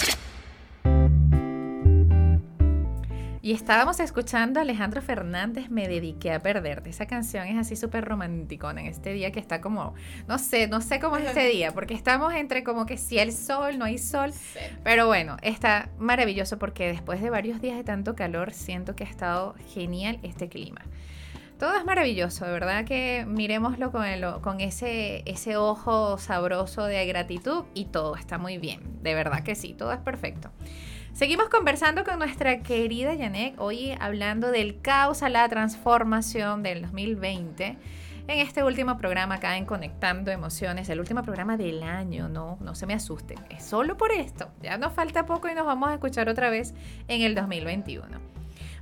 [3.46, 6.90] Y estábamos escuchando a Alejandro Fernández, Me dediqué a perderte.
[6.90, 9.94] Esa canción es así súper romanticona en este día que está como,
[10.28, 13.32] no sé, no sé cómo es este día, porque estamos entre como que si hay
[13.32, 14.34] sol, no hay sol.
[14.84, 19.08] Pero bueno, está maravilloso porque después de varios días de tanto calor, siento que ha
[19.08, 20.82] estado genial este clima.
[21.60, 24.06] Todo es maravilloso, de verdad que miremoslo con,
[24.42, 28.82] con ese, ese ojo sabroso de gratitud y todo está muy bien.
[29.04, 30.50] De verdad que sí, todo es perfecto.
[31.16, 37.78] Seguimos conversando con nuestra querida Yanek, hoy hablando del caos a la transformación del 2020
[38.28, 42.76] en este último programa acá en Conectando Emociones, el último programa del año, no, no
[42.76, 45.94] se me asusten, es solo por esto, ya nos falta poco y nos vamos a
[45.94, 46.74] escuchar otra vez
[47.08, 48.06] en el 2021.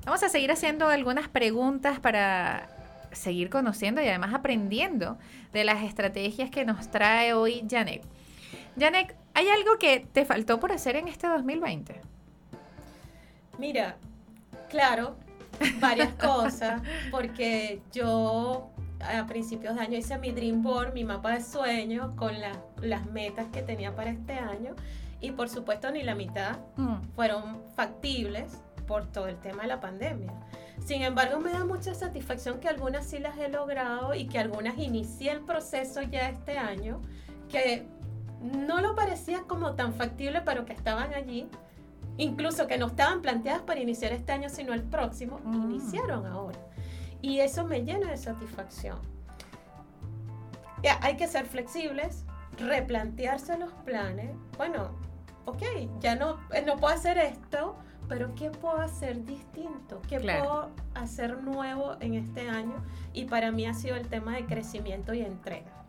[0.03, 2.67] Vamos a seguir haciendo algunas preguntas para
[3.11, 5.19] seguir conociendo y además aprendiendo
[5.51, 8.01] de las estrategias que nos trae hoy Janek.
[8.75, 12.12] Janek, ¿hay algo que te faltó por hacer en este 2020?
[13.57, 13.97] Mira,
[14.69, 15.15] claro,
[15.79, 21.41] varias cosas, porque yo a principios de año hice mi Dream Board, mi mapa de
[21.41, 22.33] sueños con
[22.81, 24.75] las metas que tenía para este año
[25.19, 26.95] y por supuesto ni la mitad mm.
[27.15, 30.33] fueron factibles por todo el tema de la pandemia.
[30.85, 34.77] Sin embargo, me da mucha satisfacción que algunas sí las he logrado y que algunas
[34.77, 37.01] inicié el proceso ya este año,
[37.49, 37.87] que
[38.41, 41.47] no lo parecía como tan factible, pero que estaban allí
[42.17, 45.71] incluso que no estaban planteadas para iniciar este año, sino el próximo, mm.
[45.71, 46.59] iniciaron ahora.
[47.21, 48.99] Y eso me llena de satisfacción.
[50.83, 52.25] Ya, hay que ser flexibles,
[52.57, 54.35] replantearse los planes.
[54.57, 54.91] Bueno,
[55.45, 55.63] ok,
[55.99, 57.77] ya no, eh, no puedo hacer esto,
[58.09, 60.01] pero ¿qué puedo hacer distinto?
[60.07, 62.83] ¿Qué puedo hacer nuevo en este año?
[63.13, 65.82] Y para mí ha sido el tema de crecimiento y entrega.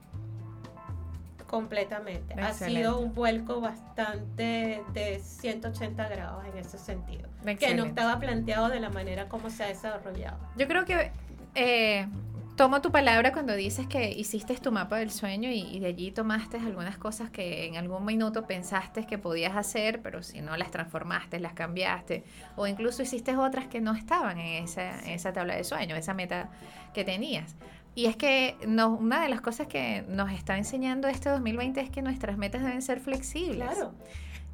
[1.54, 2.34] Completamente.
[2.34, 7.28] Ha sido un vuelco bastante de 180 grados en ese sentido.
[7.60, 10.36] Que no estaba planteado de la manera como se ha desarrollado.
[10.56, 11.12] Yo creo que
[11.54, 12.08] eh,
[12.56, 16.56] tomo tu palabra cuando dices que hiciste tu mapa del sueño y, de allí tomaste
[16.56, 21.38] algunas cosas que en algún minuto pensaste que podías hacer, pero si no las transformaste,
[21.38, 22.24] las cambiaste,
[22.56, 26.14] o incluso hiciste otras que no estaban en esa, en esa tabla de sueño, esa
[26.14, 26.50] meta
[26.92, 27.54] que tenías.
[27.94, 32.02] Y es que una de las cosas que nos está enseñando este 2020 es que
[32.02, 33.68] nuestras metas deben ser flexibles.
[33.68, 33.94] Claro.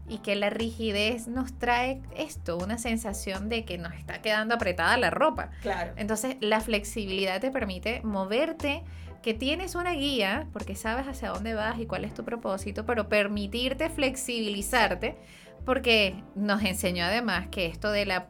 [0.09, 4.96] Y que la rigidez nos trae esto, una sensación de que nos está quedando apretada
[4.96, 5.50] la ropa.
[5.62, 5.92] Claro.
[5.96, 8.83] Entonces, la flexibilidad te permite moverte,
[9.22, 13.09] que tienes una guía, porque sabes hacia dónde vas y cuál es tu propósito, pero
[13.09, 15.16] permitirte flexibilizarte,
[15.64, 18.29] porque nos enseñó además que esto de la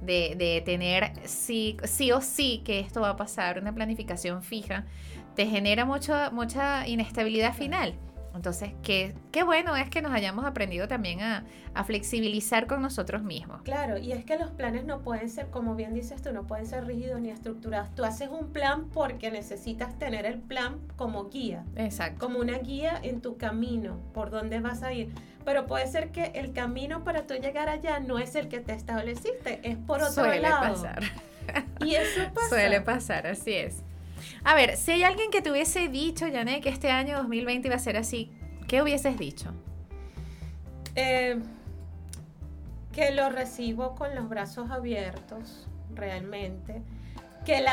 [0.00, 4.84] de, tener sí, sí o sí que esto va a pasar, una planificación fija,
[5.34, 7.94] te genera mucho, mucha inestabilidad final.
[8.36, 11.44] Entonces, qué, qué bueno es que nos hayamos aprendido también a,
[11.84, 13.60] flexibilizar con nosotros mismos.
[13.62, 16.66] Claro, y es que los planes no pueden ser, como bien dices tú, no pueden
[16.66, 17.94] ser rígidos ni estructurados.
[17.94, 21.64] Tú haces un plan porque necesitas tener el plan como guía.
[21.76, 22.24] Exacto.
[22.24, 25.12] Como una guía en tu camino, por dónde vas a ir.
[25.44, 28.72] Pero puede ser que el camino para tú llegar allá no es el que te
[28.72, 30.72] estableciste, es por otro Suele lado.
[30.72, 31.02] pasar.
[31.84, 32.48] Y eso pasa.
[32.48, 33.82] Suele pasar, así es.
[34.44, 37.76] A ver, si hay alguien que te hubiese dicho, Janet, que este año 2020 iba
[37.76, 38.30] a ser así,
[38.68, 39.52] ¿qué hubieses dicho?
[40.94, 41.38] Eh,
[42.92, 46.82] que lo recibo con los brazos abiertos, realmente.
[47.44, 47.64] Que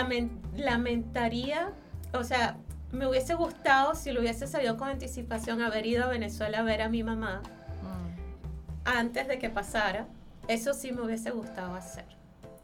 [0.56, 1.72] lamentaría,
[2.14, 2.58] o sea,
[2.92, 6.82] me hubiese gustado si lo hubiese sabido con anticipación haber ido a Venezuela a ver
[6.82, 7.42] a mi mamá
[7.82, 8.86] mm.
[8.86, 10.08] antes de que pasara.
[10.48, 12.06] Eso sí me hubiese gustado hacer,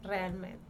[0.04, 0.69] realmente.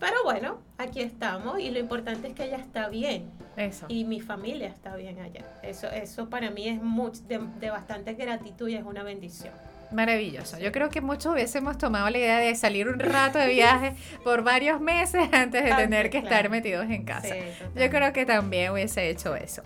[0.00, 3.30] Pero bueno, aquí estamos y lo importante es que ella está bien.
[3.56, 3.84] Eso.
[3.88, 5.44] Y mi familia está bien allá.
[5.62, 9.52] Eso, eso para mí es mucho, de, bastante gratitud y es una bendición.
[9.92, 10.58] Maravilloso.
[10.58, 13.94] Yo creo que muchos hubiésemos tomado la idea de salir un rato de viaje
[14.24, 17.34] por varios meses antes de tener que estar metidos en casa.
[17.74, 19.62] Yo creo que también hubiese hecho eso.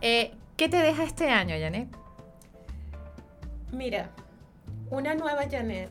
[0.00, 1.88] Eh, ¿Qué te deja este año, Janet?
[3.70, 4.10] Mira,
[4.90, 5.90] una nueva Janet.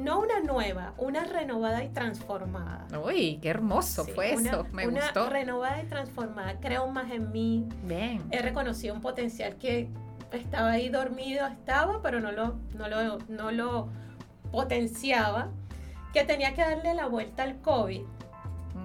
[0.00, 2.86] No una nueva, una renovada y transformada.
[3.04, 6.58] Uy, qué hermoso fue eso, me una renovada y transformada.
[6.60, 7.68] Creo más en mí.
[7.84, 8.22] Bien.
[8.30, 9.88] He reconocido un potencial que
[10.32, 13.88] estaba ahí dormido, estaba, pero no lo, no lo, no lo
[14.50, 15.48] potenciaba.
[16.12, 18.02] Que tenía que darle la vuelta al COVID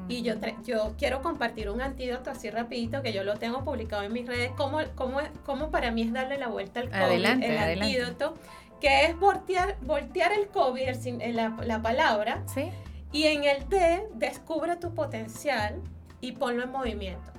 [0.08, 4.14] y yo, yo quiero compartir un antídoto así rapidito que yo lo tengo publicado en
[4.14, 4.52] mis redes.
[4.56, 7.02] ¿Cómo, cómo, cómo para mí es darle la vuelta al COVID?
[7.02, 8.36] Adelante, el antídoto,
[8.80, 10.90] que es voltear, voltear el COVID,
[11.34, 12.44] la, la palabra.
[12.48, 12.70] Sí.
[13.12, 15.82] Y en el D, descubre tu potencial
[16.22, 17.32] y ponlo en movimiento.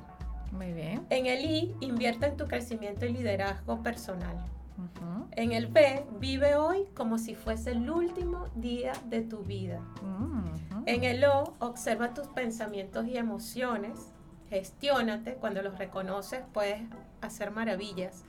[0.53, 1.07] Muy bien.
[1.11, 4.37] En el I, invierte en tu crecimiento y liderazgo personal.
[5.33, 9.81] En el B, vive hoy como si fuese el último día de tu vida.
[10.87, 14.13] En el O, observa tus pensamientos y emociones,
[14.49, 16.81] gestiónate, cuando los reconoces puedes
[17.21, 18.25] hacer maravillas.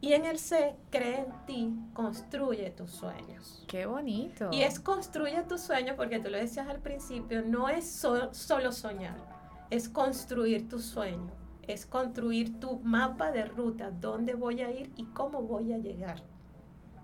[0.00, 3.64] Y en el C, cree en ti, construye tus sueños.
[3.66, 4.50] Qué bonito.
[4.52, 9.16] Y es construye tus sueños porque tú lo decías al principio, no es solo soñar,
[9.70, 11.38] es construir tu sueño
[11.68, 16.22] es construir tu mapa de ruta, dónde voy a ir y cómo voy a llegar.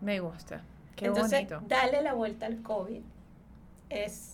[0.00, 0.62] Me gusta.
[0.96, 3.02] Qué Entonces, dale la vuelta al COVID.
[3.90, 4.32] Es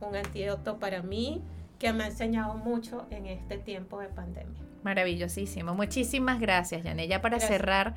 [0.00, 1.42] un antídoto para mí
[1.78, 4.60] que me ha enseñado mucho en este tiempo de pandemia.
[4.82, 5.74] Maravillosísimo.
[5.74, 7.08] Muchísimas gracias, Yané.
[7.08, 7.94] Ya para cerrar,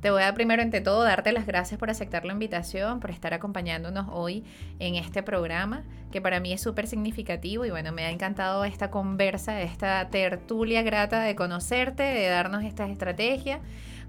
[0.00, 3.34] te voy a primero, ante todo, darte las gracias por aceptar la invitación, por estar
[3.34, 4.44] acompañándonos hoy
[4.80, 8.90] en este programa, que para mí es súper significativo y bueno, me ha encantado esta
[8.90, 13.60] conversa, esta tertulia grata de conocerte, de darnos estas estrategias.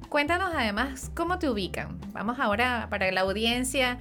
[0.09, 1.99] Cuéntanos además cómo te ubican.
[2.11, 3.99] Vamos ahora para la audiencia,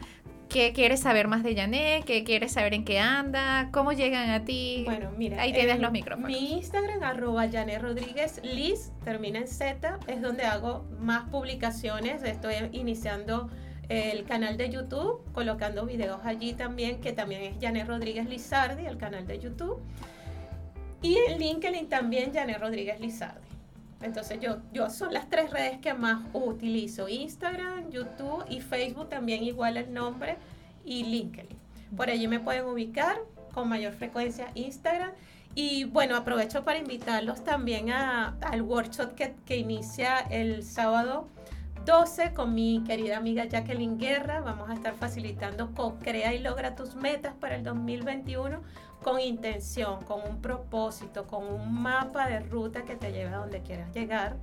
[0.52, 2.04] ¿Qué quieres saber más de Janet?
[2.04, 3.70] ¿Qué quieres saber en qué anda?
[3.72, 4.82] ¿Cómo llegan a ti?
[4.84, 5.40] Bueno, mira.
[5.40, 6.30] Ahí tienes los micrófonos.
[6.30, 12.22] Mi Instagram, arroba Janet Rodríguez Liz, termina en Z, es donde hago más publicaciones.
[12.22, 13.48] Estoy iniciando
[13.88, 18.98] el canal de YouTube, colocando videos allí también, que también es Janet Rodríguez Lizardi, el
[18.98, 19.80] canal de YouTube.
[21.00, 23.51] Y en LinkedIn también Janet Rodríguez Lizardi.
[24.02, 29.44] Entonces yo, yo son las tres redes que más utilizo, Instagram, YouTube y Facebook también
[29.44, 30.36] igual el nombre
[30.84, 31.56] y LinkedIn.
[31.96, 33.16] Por allí me pueden ubicar
[33.52, 35.12] con mayor frecuencia Instagram.
[35.54, 41.28] Y bueno, aprovecho para invitarlos también a, al workshop que, inicia el sábado
[41.84, 44.40] 12 con mi querida amiga Jacqueline Guerra.
[44.40, 48.62] Vamos a estar facilitando Co-Crea y Logra tus metas para el 2021
[49.02, 53.62] con intención, con un propósito, con un mapa de ruta que te lleve a donde
[53.62, 54.36] quieras llegar.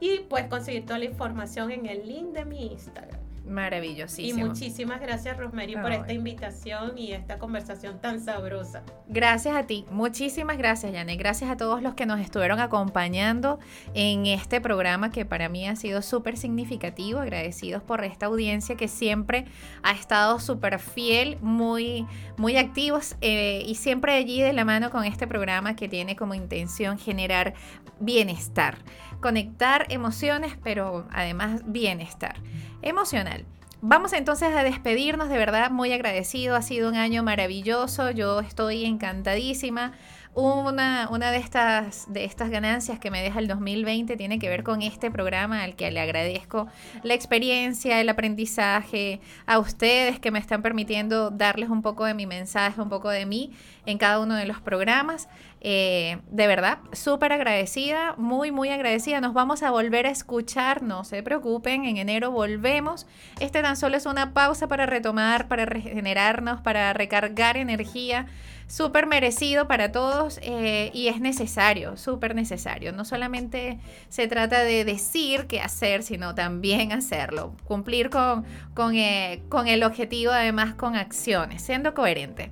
[0.00, 3.27] Y puedes conseguir toda la información en el link de mi Instagram.
[3.48, 4.46] Maravillosísimo.
[4.46, 8.82] Y muchísimas gracias, Rosemary, por esta invitación y esta conversación tan sabrosa.
[9.08, 9.84] Gracias a ti.
[9.90, 11.18] Muchísimas gracias, Janet.
[11.18, 13.58] Gracias a todos los que nos estuvieron acompañando
[13.94, 17.20] en este programa que para mí ha sido súper significativo.
[17.20, 19.46] Agradecidos por esta audiencia que siempre
[19.82, 25.04] ha estado súper fiel, muy, muy activos eh, y siempre allí de la mano con
[25.04, 27.54] este programa que tiene como intención generar
[28.00, 28.78] bienestar
[29.20, 32.36] conectar emociones, pero además bienestar
[32.82, 33.44] emocional.
[33.80, 38.84] Vamos entonces a despedirnos, de verdad muy agradecido, ha sido un año maravilloso, yo estoy
[38.84, 39.92] encantadísima.
[40.40, 44.62] Una, una de, estas, de estas ganancias que me deja el 2020 tiene que ver
[44.62, 46.68] con este programa al que le agradezco
[47.02, 52.26] la experiencia, el aprendizaje, a ustedes que me están permitiendo darles un poco de mi
[52.26, 53.50] mensaje, un poco de mí
[53.84, 55.28] en cada uno de los programas.
[55.60, 59.20] Eh, de verdad, súper agradecida, muy, muy agradecida.
[59.20, 63.08] Nos vamos a volver a escuchar, no se preocupen, en enero volvemos.
[63.40, 68.26] Este tan solo es una pausa para retomar, para regenerarnos, para recargar energía.
[68.68, 72.92] Súper merecido para todos eh, y es necesario, súper necesario.
[72.92, 73.78] No solamente
[74.10, 77.54] se trata de decir qué hacer, sino también hacerlo.
[77.64, 78.44] Cumplir con,
[78.74, 82.50] con, eh, con el objetivo, además con acciones, siendo coherente.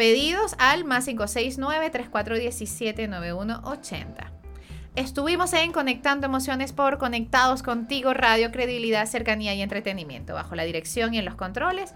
[0.00, 4.06] Pedidos al más 569-3417-9180.
[4.96, 11.12] Estuvimos en Conectando Emociones por Conectados Contigo, Radio, Credibilidad, Cercanía y Entretenimiento, bajo la dirección
[11.12, 11.92] y en los controles,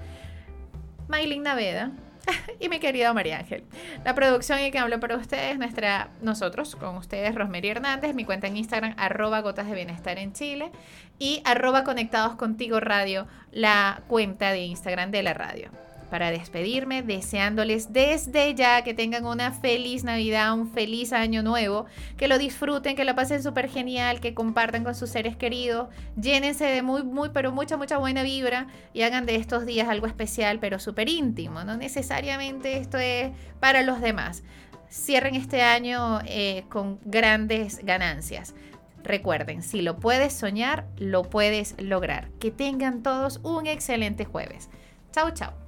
[1.08, 1.92] Maylin Naveda
[2.60, 3.64] y mi querida María Ángel.
[4.04, 8.48] La producción y que hablo para ustedes, nuestra, nosotros, con ustedes, Rosemary Hernández, mi cuenta
[8.48, 10.72] en Instagram, arroba gotas de bienestar en Chile
[11.18, 17.92] y arroba conectados contigo radio, la cuenta de Instagram de la radio para despedirme, deseándoles
[17.92, 21.86] desde ya que tengan una feliz Navidad, un feliz año nuevo,
[22.16, 25.88] que lo disfruten, que lo pasen súper genial, que compartan con sus seres queridos,
[26.20, 30.06] llénense de muy, muy, pero mucha, mucha buena vibra y hagan de estos días algo
[30.06, 34.42] especial, pero súper íntimo, no necesariamente esto es para los demás.
[34.90, 38.54] Cierren este año eh, con grandes ganancias.
[39.02, 42.30] Recuerden, si lo puedes soñar, lo puedes lograr.
[42.40, 44.70] Que tengan todos un excelente jueves.
[45.12, 45.63] Chao, chao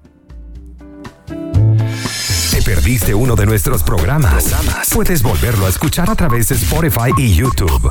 [2.67, 4.53] perdiste uno de nuestros programas,
[4.93, 7.89] puedes volverlo a escuchar a través de Spotify y YouTube.